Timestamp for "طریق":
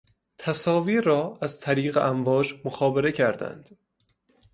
1.59-1.97